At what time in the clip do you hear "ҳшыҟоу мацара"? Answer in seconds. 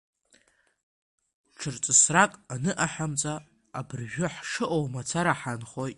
4.35-5.33